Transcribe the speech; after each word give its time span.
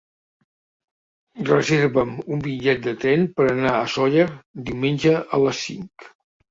Reserva'm 1.49 2.15
un 2.37 2.43
bitllet 2.47 2.83
de 2.89 2.97
tren 3.05 3.29
per 3.37 3.49
anar 3.53 3.75
a 3.83 3.87
Sóller 3.99 4.29
diumenge 4.73 5.19
a 5.41 5.47
les 5.47 5.67
cinc. 5.71 6.15